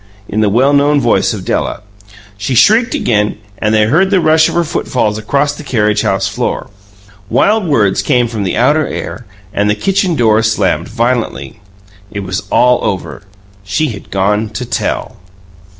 in 0.27 0.39
the 0.39 0.49
well 0.49 0.73
known 0.73 0.99
voice 0.99 1.31
of 1.31 1.45
Della. 1.45 1.81
She 2.35 2.55
shrieked 2.55 2.95
again, 2.95 3.37
and 3.59 3.71
they 3.71 3.85
heard 3.85 4.09
the 4.09 4.19
rush 4.19 4.49
of 4.49 4.55
her 4.55 4.63
footfalls 4.63 5.19
across 5.19 5.53
the 5.53 5.61
carriage 5.63 6.01
house 6.01 6.27
floor. 6.27 6.71
Wild 7.29 7.67
words 7.67 8.01
came 8.01 8.27
from 8.27 8.41
the 8.41 8.57
outer 8.57 8.87
air, 8.87 9.27
and 9.53 9.69
the 9.69 9.75
kitchen 9.75 10.15
door 10.15 10.41
slammed 10.41 10.87
violently. 10.89 11.59
It 12.09 12.21
was 12.21 12.41
all 12.51 12.83
over. 12.83 13.21
She 13.63 13.89
had 13.89 14.09
gone 14.09 14.49
to 14.49 14.65
"tell". 14.65 15.17